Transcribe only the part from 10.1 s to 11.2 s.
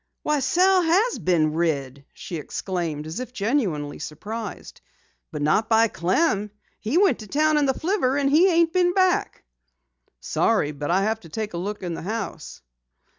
"Sorry, but I'll have